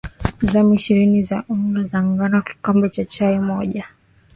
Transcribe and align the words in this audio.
gram 0.47 0.69
ishirini 0.73 1.23
za 1.23 1.37
unga 1.49 1.81
wa 1.93 2.01
ngano 2.03 2.37
kikombe 2.41 2.89
cha 2.89 3.05
chai 3.05 3.39
moja 3.39 3.85